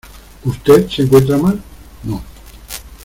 [0.45, 1.61] ¿usted se encuentra mal?
[2.05, 2.23] no.